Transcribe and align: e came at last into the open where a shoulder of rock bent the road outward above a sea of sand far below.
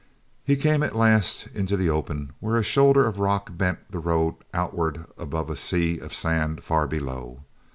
e 0.47 0.55
came 0.55 0.81
at 0.81 0.95
last 0.95 1.45
into 1.53 1.77
the 1.77 1.87
open 1.87 2.31
where 2.39 2.55
a 2.57 2.63
shoulder 2.63 3.05
of 3.05 3.19
rock 3.19 3.55
bent 3.55 3.77
the 3.91 3.99
road 3.99 4.33
outward 4.51 5.05
above 5.15 5.47
a 5.47 5.55
sea 5.55 5.99
of 5.99 6.11
sand 6.11 6.63
far 6.63 6.87
below. 6.87 7.43